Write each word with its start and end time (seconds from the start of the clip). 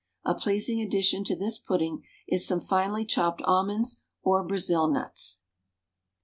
A 0.25 0.33
pleasing 0.33 0.81
addition 0.81 1.23
to 1.25 1.35
this 1.35 1.59
pudding 1.59 2.03
is 2.27 2.43
some 2.43 2.59
finely 2.59 3.05
chopped 3.05 3.43
almonds, 3.43 4.01
or 4.23 4.43
Brazil 4.43 4.87
nuts. 4.89 5.41